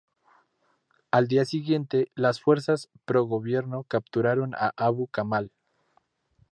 [1.11, 5.51] Al día siguiente, las fuerzas pro-gobierno capturaron a Abu Kamal.